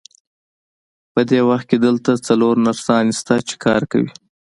په 1.13 1.21
دې 1.29 1.39
وخت 1.49 1.65
کې 1.69 1.77
دلته 1.85 2.11
څلور 2.27 2.55
نرسانې 2.67 3.13
شته، 3.19 3.35
چې 3.47 3.55
کار 3.65 3.81
کوي. 3.91 4.11